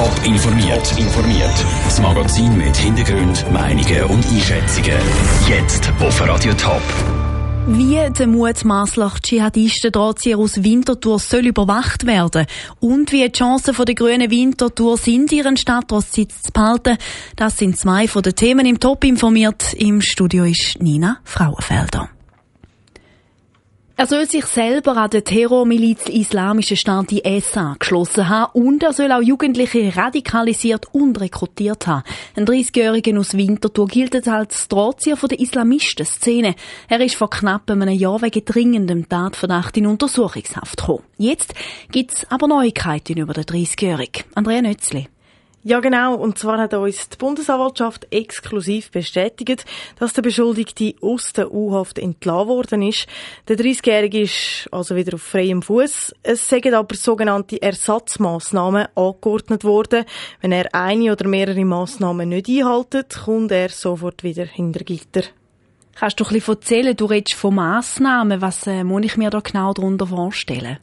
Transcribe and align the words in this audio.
Top 0.00 0.24
informiert. 0.24 0.98
informiert. 0.98 1.64
Das 1.84 2.00
Magazin 2.00 2.56
mit 2.56 2.74
Hintergrund, 2.74 3.44
Meinungen 3.52 4.04
und 4.04 4.24
Einschätzungen. 4.32 4.98
Jetzt 5.46 5.92
auf 6.00 6.26
Radio 6.26 6.54
Top. 6.54 6.80
Wie 7.66 8.00
der 8.10 8.26
mutmaßliche 8.26 9.20
Dschihadisten 9.20 9.92
Drahtzieher 9.92 10.38
aus 10.38 10.64
Winterthur 10.64 11.18
soll 11.18 11.48
überwacht 11.48 12.06
werden 12.06 12.46
und 12.80 13.12
wie 13.12 13.26
die 13.28 13.32
Chancen 13.32 13.74
der 13.76 13.94
grünen 13.94 14.30
Winterthur 14.30 14.96
sind, 14.96 15.32
ihren 15.32 15.58
Stadtratsitz 15.58 16.44
zu 16.44 16.50
behalten, 16.50 16.96
das 17.36 17.58
sind 17.58 17.78
zwei 17.78 18.08
von 18.08 18.22
den 18.22 18.34
Themen 18.34 18.64
im 18.64 18.80
Top 18.80 19.04
informiert. 19.04 19.74
Im 19.74 20.00
Studio 20.00 20.44
ist 20.44 20.80
Nina 20.80 21.18
Frauenfelder. 21.24 22.08
Er 24.00 24.06
soll 24.06 24.26
sich 24.26 24.46
selber 24.46 24.96
an 24.96 25.10
der 25.10 25.24
Terrormiliz 25.24 26.08
Islamische 26.08 26.74
Staat 26.74 27.12
IS 27.12 27.54
angeschlossen 27.54 28.30
haben 28.30 28.52
und 28.54 28.82
er 28.82 28.94
soll 28.94 29.12
auch 29.12 29.20
Jugendliche 29.20 29.94
radikalisiert 29.94 30.86
und 30.92 31.20
rekrutiert 31.20 31.86
haben. 31.86 32.04
Ein 32.34 32.46
30-Jähriger 32.46 33.18
aus 33.18 33.36
Winterthur 33.36 33.86
gilt 33.88 34.26
als 34.26 34.68
Drahtzieher 34.68 35.18
von 35.18 35.28
der 35.28 35.40
Islamisten-Szene. 35.40 36.54
Er 36.88 37.00
ist 37.02 37.16
vor 37.16 37.28
knapp 37.28 37.70
einem 37.70 37.90
Jahr 37.90 38.22
wegen 38.22 38.42
dringendem 38.42 39.06
Tatverdacht 39.06 39.76
in 39.76 39.86
Untersuchungshaft 39.86 40.78
gekommen. 40.78 41.04
Jetzt 41.18 41.52
gibt's 41.92 42.24
aber 42.30 42.48
Neuigkeiten 42.48 43.18
über 43.18 43.34
den 43.34 43.44
30-Jährigen. 43.44 44.24
Andrea 44.34 44.62
Nötzli. 44.62 45.08
Ja, 45.62 45.80
genau. 45.80 46.14
Und 46.14 46.38
zwar 46.38 46.56
hat 46.58 46.72
uns 46.72 47.10
die 47.10 47.18
Bundesanwaltschaft 47.18 48.06
exklusiv 48.10 48.90
bestätigt, 48.90 49.66
dass 49.98 50.14
der 50.14 50.22
Beschuldigte 50.22 50.94
aus 51.02 51.34
der 51.34 51.52
U-Haft 51.52 51.98
entlassen 51.98 52.48
worden 52.48 52.82
ist. 52.82 53.06
Der 53.46 53.58
30-Jährige 53.58 54.22
ist 54.22 54.68
also 54.72 54.96
wieder 54.96 55.14
auf 55.14 55.22
freiem 55.22 55.60
Fuß. 55.60 56.14
Es 56.22 56.48
sind 56.48 56.72
aber 56.72 56.94
sogenannte 56.94 57.60
Ersatzmaßnahmen 57.60 58.88
angeordnet 58.94 59.64
worden. 59.64 60.06
Wenn 60.40 60.52
er 60.52 60.74
eine 60.74 61.12
oder 61.12 61.28
mehrere 61.28 61.64
Maßnahmen 61.64 62.30
nicht 62.30 62.48
einhaltet, 62.48 63.20
kommt 63.26 63.52
er 63.52 63.68
sofort 63.68 64.22
wieder 64.24 64.46
hinter 64.46 64.82
Gitter. 64.82 65.24
Kannst 65.94 66.18
du 66.18 66.24
ein 66.24 66.32
bisschen 66.32 66.54
erzählen, 66.54 66.96
du 66.96 67.04
redest 67.04 67.34
von 67.34 67.56
Massnahmen. 67.56 68.40
Was 68.40 68.66
äh, 68.66 68.82
muss 68.82 69.04
ich 69.04 69.18
mir 69.18 69.28
da 69.28 69.40
genau 69.40 69.74
darunter 69.74 70.06
vorstellen? 70.06 70.78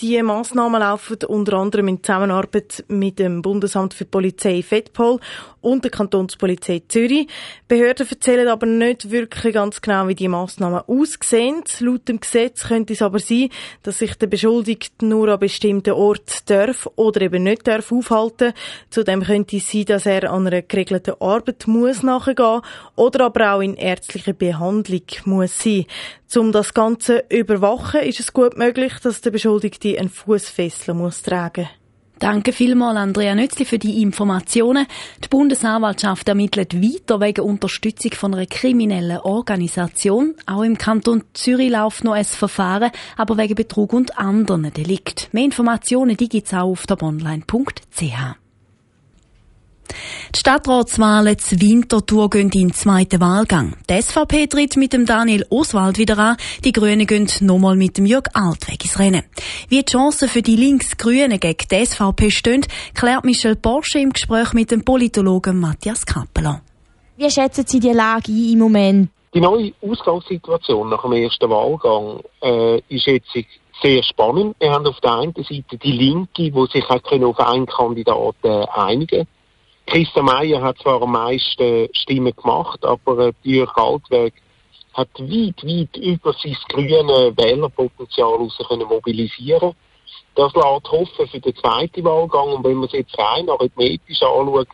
Die 0.00 0.22
Massnahmen 0.22 0.80
laufen 0.80 1.16
unter 1.26 1.54
anderem 1.54 1.88
in 1.88 2.04
Zusammenarbeit 2.04 2.84
mit 2.88 3.18
dem 3.18 3.40
Bundesamt 3.40 3.94
für 3.94 4.04
Polizei 4.04 4.62
FEDPOL 4.62 5.20
und 5.62 5.84
der 5.84 5.90
Kantonspolizei 5.90 6.82
Zürich. 6.86 7.28
Behörden 7.66 8.06
erzählen 8.06 8.46
aber 8.48 8.66
nicht 8.66 9.10
wirklich 9.10 9.54
ganz 9.54 9.80
genau, 9.80 10.06
wie 10.06 10.14
die 10.14 10.28
Massnahmen 10.28 10.82
aussehen. 10.86 11.64
Laut 11.80 12.08
dem 12.08 12.20
Gesetz 12.20 12.68
könnte 12.68 12.92
es 12.92 13.00
aber 13.00 13.20
sein, 13.20 13.48
dass 13.84 14.00
sich 14.00 14.14
der 14.16 14.26
Beschuldigte 14.26 15.06
nur 15.06 15.28
an 15.28 15.40
bestimmten 15.40 15.94
Orten 15.94 16.40
darf 16.44 16.86
oder 16.96 17.22
eben 17.22 17.44
nicht 17.44 17.66
darf 17.66 17.90
aufhalten. 17.90 18.52
Zudem 18.90 19.22
könnte 19.22 19.56
es 19.56 19.72
sein, 19.72 19.86
dass 19.86 20.04
er 20.04 20.30
an 20.30 20.46
einer 20.46 20.60
geregelten 20.60 21.14
Arbeit 21.20 21.66
muss 21.66 22.02
nachgehen 22.02 22.60
oder 22.96 23.24
aber 23.24 23.54
auch 23.54 23.60
in 23.62 23.76
ärztlicher 23.76 24.34
Behandlung 24.34 25.06
muss 25.24 25.58
sein. 25.58 25.86
Um 26.34 26.50
das 26.52 26.74
Ganze 26.74 27.24
überwachen, 27.30 28.00
ist 28.00 28.20
es 28.20 28.32
gut 28.32 28.58
möglich, 28.58 28.92
dass 29.02 29.20
der 29.20 29.30
Beschuldigte 29.30 29.85
einen 29.94 30.08
Fußfessel 30.08 30.94
muss 30.94 31.22
tragen 31.22 31.68
Danke 32.18 32.52
vielmals, 32.52 32.96
Andrea 32.96 33.34
Nützli, 33.34 33.66
für 33.66 33.78
die 33.78 34.00
Informationen. 34.00 34.86
Die 35.22 35.28
Bundesanwaltschaft 35.28 36.26
ermittelt 36.26 36.74
weiter 36.74 37.20
wegen 37.20 37.44
Unterstützung 37.44 38.12
von 38.12 38.34
einer 38.34 38.46
kriminellen 38.46 39.18
Organisation. 39.18 40.34
Auch 40.46 40.62
im 40.62 40.78
Kanton 40.78 41.24
Zürich 41.34 41.70
läuft 41.70 42.04
noch 42.04 42.14
ein 42.14 42.24
Verfahren, 42.24 42.90
aber 43.18 43.36
wegen 43.36 43.54
Betrug 43.54 43.92
und 43.92 44.18
anderen 44.18 44.72
Delikten. 44.72 45.26
Mehr 45.32 45.44
Informationen 45.44 46.16
gibt 46.16 46.34
es 46.34 46.54
auch 46.54 46.70
auf 46.70 46.86
der 46.86 47.02
online.ch. 47.02 48.45
Die 50.34 50.38
Stadtratswahlen 50.38 51.38
zu 51.38 51.60
Winterthur 51.60 52.30
gehen 52.30 52.50
in 52.50 52.50
den 52.50 52.72
zweiten 52.72 53.20
Wahlgang. 53.20 53.76
Die 53.88 54.00
SVP 54.00 54.46
tritt 54.46 54.76
mit 54.76 54.92
dem 54.92 55.06
Daniel 55.06 55.46
Oswald 55.50 55.98
wieder 55.98 56.18
an. 56.18 56.36
Die 56.64 56.72
Grünen 56.72 57.06
gehen 57.06 57.28
nochmal 57.40 57.76
mit 57.76 57.98
dem 57.98 58.06
Jörg 58.06 58.26
Altweg 58.34 58.84
ins 58.84 58.98
Rennen. 58.98 59.22
Wie 59.68 59.82
die 59.82 59.90
Chancen 59.90 60.28
für 60.28 60.42
die 60.42 60.56
Links-Grünen 60.56 61.40
gegen 61.40 61.66
die 61.70 61.86
SVP 61.86 62.30
stehen, 62.30 62.66
klärt 62.94 63.24
Michel 63.24 63.56
Porsche 63.56 63.98
im 63.98 64.12
Gespräch 64.12 64.52
mit 64.52 64.70
dem 64.70 64.84
Politologen 64.84 65.58
Matthias 65.58 66.04
Kappeler. 66.04 66.62
Wie 67.16 67.30
schätzen 67.30 67.64
Sie 67.66 67.80
die 67.80 67.92
Lage 67.92 68.30
ein 68.30 68.52
im 68.52 68.58
Moment? 68.58 69.10
Die 69.34 69.40
neue 69.40 69.72
Ausgangssituation 69.82 70.88
nach 70.88 71.02
dem 71.02 71.12
ersten 71.12 71.48
Wahlgang 71.50 72.20
äh, 72.42 72.78
ist 72.88 73.06
jetzt 73.06 73.28
sehr 73.82 74.02
spannend. 74.02 74.56
Wir 74.58 74.72
haben 74.72 74.86
auf 74.86 75.00
der 75.00 75.12
einen 75.12 75.34
Seite 75.34 75.76
die 75.76 75.92
Linke, 75.92 76.50
die 76.50 76.66
sich 76.72 76.88
auf 76.88 77.02
einen 77.10 77.66
Kandidaten 77.66 78.64
einigen. 78.74 79.26
Christa 79.86 80.20
Meier 80.20 80.62
hat 80.62 80.78
zwar 80.78 81.00
am 81.00 81.12
meisten 81.12 81.88
Stimmen 81.92 82.34
gemacht, 82.34 82.84
aber 82.84 83.28
äh, 83.28 83.32
Jörg 83.44 83.74
Altweg 83.76 84.34
hat 84.94 85.08
weit, 85.18 85.62
weit 85.62 85.96
über 85.96 86.32
sein 86.32 86.56
grüne 86.68 87.32
Wählerpotenzial 87.36 88.34
raus 88.34 88.58
können 88.66 88.88
mobilisieren 88.88 89.74
Das 90.34 90.52
lässt 90.54 90.90
hoffen 90.90 91.28
für 91.28 91.40
den 91.40 91.54
zweiten 91.56 92.04
Wahlgang. 92.04 92.54
Und 92.54 92.64
wenn 92.64 92.74
man 92.74 92.86
es 92.86 92.92
jetzt 92.92 93.16
rein 93.18 93.48
arithmetisch 93.48 94.22
anschaut, 94.22 94.68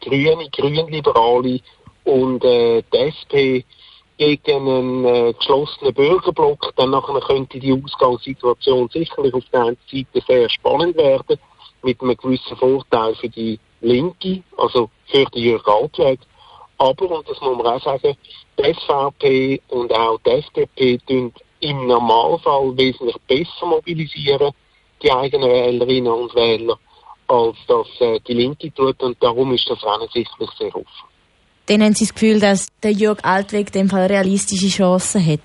Grüne, 0.00 0.48
Grünliberale 0.50 1.60
und 2.04 2.44
äh, 2.44 2.82
die 2.92 2.96
SP 3.10 3.64
gegen 4.16 4.68
einen 4.68 5.04
äh, 5.04 5.32
geschlossenen 5.32 5.94
Bürgerblock, 5.94 6.72
dann 6.76 6.90
nachher 6.90 7.20
könnte 7.20 7.58
die 7.58 7.72
Ausgangssituation 7.72 8.88
sicherlich 8.90 9.34
auf 9.34 9.44
der 9.52 9.62
einen 9.64 9.78
Seite 9.90 10.24
sehr 10.26 10.48
spannend 10.48 10.96
werden, 10.96 11.38
mit 11.82 12.00
einem 12.00 12.16
gewissen 12.16 12.56
Vorteil 12.56 13.14
für 13.16 13.28
die 13.28 13.58
Linke, 13.84 14.42
also 14.56 14.90
für 15.06 15.24
die 15.34 15.44
Jürg 15.44 15.66
Altweg. 15.68 16.20
Aber, 16.78 17.10
und 17.10 17.28
das 17.28 17.40
muss 17.40 17.56
man 17.56 17.66
auch 17.66 17.82
sagen, 17.82 18.16
die 18.58 18.74
SVP 18.74 19.60
und 19.68 19.92
auch 19.92 20.18
die 20.26 20.30
FDP 20.30 20.98
tun 21.06 21.32
im 21.60 21.86
Normalfall 21.86 22.76
wesentlich 22.76 23.16
besser 23.26 23.66
mobilisieren, 23.66 24.52
die 25.02 25.10
eigenen 25.10 25.48
Wählerinnen 25.48 26.12
und 26.12 26.34
Wähler, 26.34 26.78
als 27.28 27.56
das 27.66 27.86
äh, 28.00 28.20
die 28.26 28.34
Linke 28.34 28.72
tut. 28.74 29.02
Und 29.02 29.22
darum 29.22 29.54
ist 29.54 29.68
das 29.68 29.82
Rennen 29.82 30.08
sicherlich 30.12 30.50
sehr 30.58 30.74
offen. 30.74 31.08
Dann 31.66 31.82
haben 31.82 31.94
Sie 31.94 32.04
das 32.04 32.14
Gefühl, 32.14 32.40
dass 32.40 32.68
der 32.82 32.92
Jörg 32.92 33.24
Altweg 33.24 33.68
in 33.68 33.82
dem 33.82 33.88
Fall 33.88 34.06
realistische 34.06 34.68
Chancen 34.68 35.24
hat? 35.24 35.40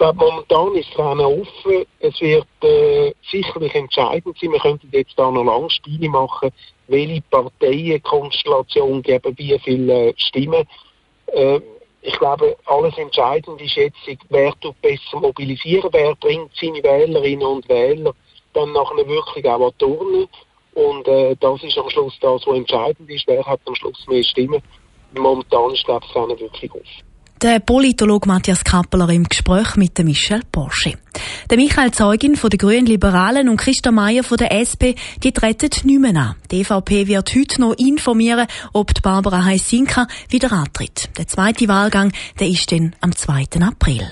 Glaube, 0.00 0.18
momentan 0.18 0.74
ist 0.76 0.88
das 0.94 0.98
Rennen 0.98 1.20
offen. 1.20 1.86
Es 2.00 2.20
wird 2.20 2.46
äh, 2.62 3.12
sicherlich 3.30 3.74
entscheidend 3.74 4.36
sein. 4.38 4.52
Wir 4.52 4.58
könnten 4.58 4.88
jetzt 4.92 5.12
da 5.16 5.30
noch 5.30 5.44
lange 5.44 5.68
Spiele 5.68 6.08
machen, 6.08 6.50
welche 6.88 7.20
Parteienkonstellation 7.30 9.02
geben 9.02 9.34
wie 9.36 9.58
viele 9.58 10.08
äh, 10.08 10.14
Stimmen. 10.16 10.66
Äh, 11.26 11.60
ich 12.02 12.18
glaube, 12.18 12.56
alles 12.64 12.96
Entscheidende 12.96 13.62
ist 13.62 13.76
jetzt, 13.76 13.98
wer 14.30 14.58
tut 14.60 14.80
besser 14.80 15.20
mobilisieren, 15.20 15.90
wer 15.92 16.14
bringt 16.14 16.50
seine 16.58 16.82
Wählerinnen 16.82 17.46
und 17.46 17.68
Wähler 17.68 18.14
dann 18.54 18.72
nachher 18.72 19.06
wirklich 19.06 19.46
auch 19.46 19.66
an 19.66 19.78
Turnen. 19.78 20.28
Und 20.72 21.08
äh, 21.08 21.36
das 21.38 21.62
ist 21.62 21.76
am 21.76 21.90
Schluss 21.90 22.16
das, 22.20 22.46
was 22.46 22.56
entscheidend 22.56 23.10
ist, 23.10 23.26
wer 23.26 23.44
hat 23.44 23.60
am 23.66 23.74
Schluss 23.74 24.06
mehr 24.08 24.24
Stimmen. 24.24 24.62
Momentan 25.12 25.72
ist, 25.72 25.84
glaube 25.84 26.06
ich, 26.06 26.12
das 26.12 26.22
Rennen 26.22 26.40
wirklich 26.40 26.72
offen. 26.72 27.09
Der 27.42 27.58
Politologe 27.58 28.28
Matthias 28.28 28.62
Kappeler 28.64 29.08
im 29.08 29.24
Gespräch 29.24 29.74
mit 29.76 29.98
Michel 30.04 30.42
Porsche. 30.52 30.98
Der 31.48 31.56
Michael 31.56 31.90
Zeugin 31.90 32.36
von 32.36 32.50
den 32.50 32.58
Grünen 32.58 32.84
Liberalen 32.84 33.48
und 33.48 33.56
Christa 33.56 33.90
Meier 33.90 34.22
von 34.22 34.36
der 34.36 34.52
SP, 34.52 34.92
die 35.22 35.32
treten 35.32 35.70
nicht 35.84 36.00
mehr 36.00 36.14
an. 36.16 36.36
Die 36.50 36.60
EVP 36.60 37.06
wird 37.06 37.34
heute 37.34 37.60
noch 37.62 37.72
informieren, 37.78 38.46
ob 38.74 38.92
die 38.92 39.00
Barbara 39.00 39.42
Heisinka 39.42 40.06
wieder 40.28 40.52
antritt. 40.52 41.08
Der 41.16 41.28
zweite 41.28 41.66
Wahlgang, 41.66 42.12
der 42.38 42.48
ist 42.48 42.70
dann 42.72 42.94
am 43.00 43.16
2. 43.16 43.46
April. 43.62 44.06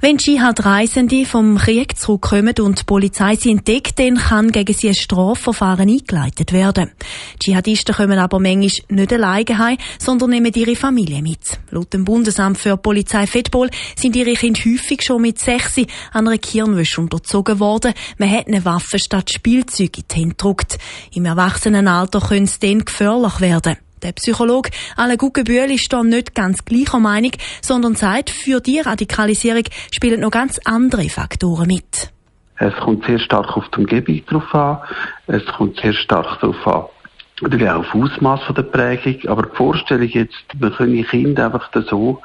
Wenn 0.00 0.18
Dschihad-Reisende 0.18 1.24
vom 1.24 1.58
Krieg 1.58 1.98
zurückkommen 1.98 2.54
und 2.60 2.80
die 2.80 2.84
Polizei 2.84 3.36
sie 3.36 3.50
entdeckt, 3.50 3.98
dann 3.98 4.16
kann 4.16 4.52
gegen 4.52 4.72
sie 4.72 4.88
ein 4.88 4.94
Strafverfahren 4.94 5.88
eingeleitet 5.88 6.52
werden. 6.52 6.90
Dschihadisten 7.38 7.94
kommen 7.94 8.18
aber 8.18 8.38
manchmal 8.38 8.70
nicht 8.88 9.12
alleine 9.12 9.58
heim, 9.58 9.78
sondern 9.98 10.30
nehmen 10.30 10.52
ihre 10.54 10.76
Familie 10.76 11.22
mit. 11.22 11.58
Laut 11.70 11.92
dem 11.92 12.04
Bundesamt 12.04 12.58
für 12.58 12.76
Polizei 12.76 13.26
Fettbol 13.26 13.70
sind 13.96 14.16
ihre 14.16 14.34
Kinder 14.34 14.60
häufig 14.64 15.02
schon 15.02 15.22
mit 15.22 15.38
sechs 15.38 15.76
an 16.12 16.26
einer 16.26 16.38
Kirnwäsche 16.38 17.00
unterzogen 17.00 17.60
worden. 17.60 17.94
Man 18.18 18.30
hat 18.30 18.46
eine 18.46 18.64
Waffe 18.64 18.98
statt 18.98 19.30
Spielzeug 19.30 19.98
in 19.98 20.04
die 20.10 20.14
Hände 20.14 20.30
gedruckt. 20.30 20.78
Im 21.12 21.24
Erwachsenenalter 21.24 22.20
können 22.20 22.46
sie 22.46 22.58
dann 22.60 22.84
gefährlich 22.84 23.40
werden. 23.40 23.76
Der 24.02 24.12
Psychologe 24.12 24.70
Alain 24.96 25.18
Guggenbühl 25.18 25.70
ist 25.70 25.92
da 25.92 26.02
nicht 26.02 26.34
ganz 26.34 26.64
gleicher 26.64 27.00
Meinung, 27.00 27.32
sondern 27.60 27.94
sagt, 27.94 28.30
für 28.30 28.60
die 28.60 28.80
Radikalisierung 28.80 29.64
spielen 29.92 30.20
noch 30.20 30.30
ganz 30.30 30.58
andere 30.64 31.08
Faktoren 31.08 31.66
mit. 31.66 32.10
Es 32.56 32.74
kommt 32.76 33.04
sehr 33.06 33.18
stark 33.18 33.56
auf 33.56 33.68
die 33.70 33.78
Umgebung 33.78 34.22
drauf 34.26 34.54
an. 34.54 34.78
Es 35.26 35.44
kommt 35.46 35.80
sehr 35.80 35.94
stark 35.94 36.40
darauf 36.40 36.66
an, 36.66 36.84
natürlich 37.40 37.70
auch 37.70 37.80
auf 37.80 37.94
Ausmaß 37.94 38.40
der 38.54 38.62
Prägung. 38.62 39.30
Aber 39.30 39.42
die 39.42 39.56
Vorstellung 39.56 40.08
jetzt, 40.08 40.44
wir 40.58 40.70
können 40.70 41.04
Kinder 41.04 41.46
einfach 41.46 41.70
so 41.88 42.20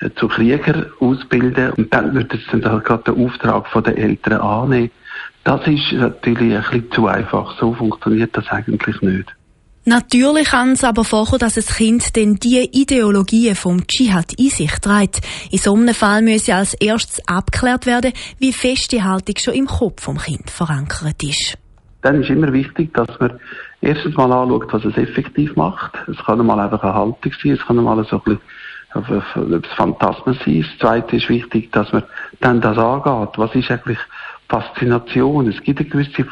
äh, 0.00 0.10
zu 0.16 0.28
Krieger 0.28 0.86
ausbilden 1.00 1.72
und 1.72 1.92
dann 1.94 2.14
wird 2.14 2.34
es 2.34 2.40
dann 2.50 2.64
halt 2.64 2.84
gerade 2.84 3.12
den 3.12 3.26
Auftrag 3.26 3.72
den 3.84 3.96
Eltern 3.96 4.40
annehmen, 4.40 4.90
Das 5.44 5.66
ist 5.66 5.92
natürlich 5.92 6.54
ein 6.54 6.62
bisschen 6.62 6.90
zu 6.90 7.06
einfach. 7.06 7.56
So 7.58 7.72
funktioniert 7.72 8.36
das 8.36 8.48
eigentlich 8.48 9.00
nicht. 9.00 9.34
Natürlich 9.88 10.48
kann 10.48 10.72
es 10.72 10.82
aber 10.82 11.04
vorkommen, 11.04 11.38
dass 11.38 11.56
ein 11.56 11.64
Kind 11.64 12.16
denn 12.16 12.40
die 12.40 12.68
Ideologien 12.72 13.54
vom 13.54 13.86
Dschihad 13.86 14.32
in 14.36 14.48
sich 14.48 14.72
trägt. 14.80 15.20
In 15.52 15.58
so 15.58 15.74
einem 15.74 15.94
Fall 15.94 16.22
müsse 16.22 16.56
als 16.56 16.74
erstes 16.74 17.20
abgeklärt 17.28 17.86
werden, 17.86 18.12
wie 18.40 18.52
fest 18.52 18.90
die 18.90 19.04
Haltung 19.04 19.36
schon 19.38 19.54
im 19.54 19.66
Kopf 19.66 20.02
vom 20.02 20.18
Kind 20.18 20.50
verankert 20.50 21.22
ist. 21.22 21.56
Dann 22.02 22.20
ist 22.20 22.30
immer 22.30 22.52
wichtig, 22.52 22.92
dass 22.94 23.06
man 23.20 23.38
erstens 23.80 24.16
mal 24.16 24.32
anschaut, 24.32 24.72
was 24.72 24.84
es 24.86 24.96
effektiv 24.96 25.54
macht. 25.54 25.92
Es 26.08 26.16
kann 26.24 26.44
mal 26.44 26.58
einfach 26.58 26.82
eine 26.82 26.94
Haltung 26.94 27.32
sein, 27.40 27.52
es 27.52 27.64
kann 27.64 27.76
mal 27.76 28.04
so 28.10 28.20
ein 28.26 28.38
bisschen 28.92 29.52
etwas 29.52 29.72
Phantasmen 29.76 30.36
sein. 30.44 30.66
Das 30.68 30.78
Zweite 30.80 31.14
ist 31.14 31.28
wichtig, 31.28 31.70
dass 31.70 31.92
man 31.92 32.02
dann 32.40 32.60
das 32.60 32.76
angeht. 32.76 33.38
Was 33.38 33.54
ist 33.54 33.70
eigentlich 33.70 33.98
Faszination? 34.48 35.46
Es 35.48 35.62
gibt 35.62 35.78
eine 35.78 35.88
gewisse 35.88 36.26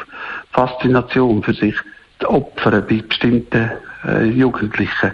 Faszination 0.51 1.41
für 1.45 1.55
sich 1.55 1.77
Opfer 2.23 2.83
bei 2.83 3.03
bestimmten 3.03 3.71
äh, 4.07 4.25
Jugendlichen. 4.25 5.13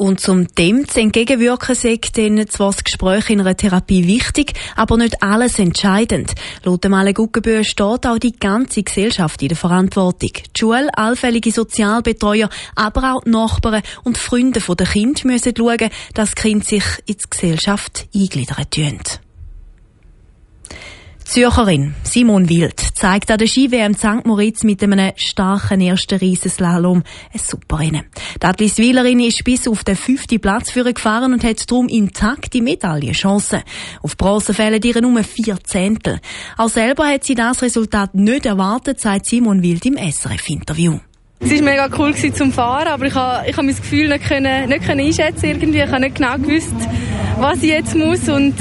Und 0.00 0.18
zum 0.18 0.48
dem 0.54 0.88
zu 0.88 0.98
entgegenwirken, 0.98 1.74
sagt 1.74 2.16
dann 2.16 2.48
zwar 2.48 2.72
das 2.72 2.84
Gespräch 2.84 3.28
in 3.28 3.40
einer 3.40 3.54
Therapie 3.54 4.06
wichtig, 4.06 4.54
aber 4.74 4.96
nicht 4.96 5.22
alles 5.22 5.58
entscheidend. 5.58 6.32
Laut 6.64 6.84
dem 6.84 6.94
Alle 6.94 7.12
Guggenbühl 7.12 7.64
steht 7.64 8.06
auch 8.06 8.18
die 8.18 8.32
ganze 8.32 8.82
Gesellschaft 8.82 9.42
in 9.42 9.48
der 9.48 9.58
Verantwortung. 9.58 10.30
Die 10.32 10.58
Schule, 10.58 10.88
allfällige 10.96 11.52
Sozialbetreuer, 11.52 12.48
aber 12.76 13.12
auch 13.12 13.24
die 13.24 13.30
Nachbarn 13.30 13.82
und 14.02 14.16
Freunde 14.16 14.60
der 14.60 14.86
Kind 14.86 15.26
müssen 15.26 15.52
schauen, 15.54 15.90
dass 16.14 16.34
die 16.34 16.40
Kinder 16.40 16.64
sich 16.64 16.84
in 17.04 17.16
die 17.18 17.28
Gesellschaft 17.28 18.08
eingliedern 18.14 18.70
tun. 18.70 19.00
Zürcherin 21.24 21.94
Simon 22.04 22.48
Wild 22.48 22.89
zeigt 23.00 23.30
an 23.30 23.38
der 23.38 23.46
Ski-WM 23.46 23.94
St. 23.94 24.26
Moritz 24.26 24.62
mit 24.62 24.82
einem 24.82 25.12
starken 25.16 25.80
ersten 25.80 26.18
Riesenslalom 26.18 27.02
ein 27.32 27.40
super 27.42 27.78
Rennen. 27.78 28.04
Die 28.42 28.46
Atliswilerin 28.46 29.20
ist 29.20 29.42
bis 29.42 29.66
auf 29.66 29.84
den 29.84 29.96
fünften 29.96 30.38
Platz 30.38 30.74
gefahren 30.74 31.32
und 31.32 31.42
hat 31.42 31.70
darum 31.70 31.88
intakte 31.88 32.60
Medaillenchancen. 32.60 33.62
Auf 34.02 34.18
Bronze 34.18 34.52
fehlen 34.52 34.82
ihr 34.82 35.00
nur 35.00 35.24
vier 35.24 35.56
Zehntel. 35.64 36.20
Auch 36.58 36.68
selber 36.68 37.06
hat 37.06 37.24
sie 37.24 37.34
das 37.34 37.62
Resultat 37.62 38.14
nicht 38.14 38.44
erwartet, 38.44 39.00
sagt 39.00 39.24
Simon 39.24 39.62
Wild 39.62 39.86
im 39.86 39.96
SRF-Interview. 39.96 40.98
Es 41.42 41.50
war 41.52 41.62
mega 41.62 41.88
cool 41.96 42.14
zum 42.14 42.52
Fahren, 42.52 42.88
aber 42.88 43.06
ich 43.06 43.14
habe, 43.14 43.48
ich 43.48 43.56
mein 43.56 43.68
Gefühl 43.68 44.08
nicht, 44.08 44.28
können, 44.28 44.68
nicht 44.68 44.84
können 44.84 45.00
einschätzen 45.00 45.46
irgendwie. 45.46 45.80
Ich 45.80 45.90
habe 45.90 46.00
nicht 46.00 46.16
genau 46.16 46.36
gewusst, 46.36 46.74
was 47.40 47.62
ich 47.62 47.70
jetzt 47.70 47.94
muss. 47.94 48.28
Und, 48.28 48.54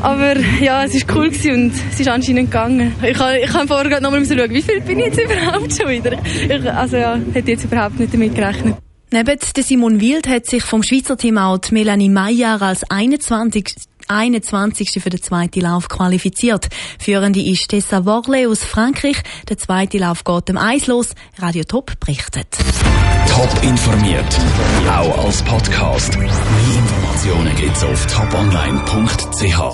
aber 0.00 0.34
ja, 0.60 0.84
es 0.84 0.94
war 0.94 1.16
cool 1.16 1.26
und 1.28 1.72
es 1.92 2.00
ist 2.00 2.08
anscheinend 2.08 2.50
gegangen. 2.50 2.92
Ich 3.02 3.18
habe, 3.18 3.38
ich 3.38 3.52
habe 3.52 3.66
vorher 3.66 4.00
noch 4.00 4.10
mal 4.10 4.24
schauen, 4.24 4.50
wie 4.50 4.62
viel 4.62 4.80
bin 4.80 5.00
ich 5.00 5.06
jetzt 5.06 5.20
überhaupt 5.24 5.72
schon 5.76 5.88
wieder. 5.88 6.16
Ich, 6.48 6.72
also 6.72 6.96
ja, 6.96 7.18
hätte 7.32 7.50
jetzt 7.50 7.64
überhaupt 7.64 7.98
nicht 7.98 8.14
damit 8.14 8.34
gerechnet. 8.34 8.76
Neben 9.10 9.38
Simon 9.56 10.00
Wild 10.00 10.26
hat 10.26 10.46
sich 10.46 10.64
vom 10.64 10.82
Schweizer 10.82 11.16
Team 11.16 11.38
auch 11.38 11.60
Melanie 11.70 12.08
Meyer 12.08 12.60
als 12.60 12.82
21 12.90 13.74
21. 14.08 15.02
für 15.02 15.10
den 15.10 15.22
zweiten 15.22 15.60
Lauf 15.60 15.88
qualifiziert. 15.88 16.68
Führende 16.98 17.40
ist 17.40 17.68
Tessa 17.68 18.04
Worley 18.04 18.46
aus 18.46 18.62
Frankreich. 18.64 19.16
Der 19.48 19.58
zweite 19.58 19.98
Lauf 19.98 20.24
geht 20.24 20.48
im 20.50 20.58
Eis 20.58 20.86
los. 20.86 21.14
Radio 21.38 21.64
Top 21.64 21.92
berichtet. 22.00 22.48
Top 23.28 23.62
informiert, 23.62 24.38
auch 24.88 25.24
als 25.24 25.42
Podcast. 25.42 26.16
Mehr 26.18 26.28
Informationen 26.28 27.56
gibt's 27.56 27.82
auf 27.82 28.06
toponline.ch. 28.06 29.72